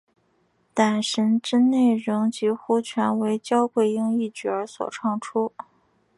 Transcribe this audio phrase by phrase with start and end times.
[0.73, 5.53] 打神之内容几乎全为焦桂英一角所唱出。